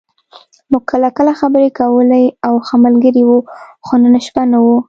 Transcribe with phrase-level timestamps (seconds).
[0.71, 3.37] موږ کله کله خبرې کولې او ښه ملګري وو،
[3.85, 4.67] خو نن شپه نه و.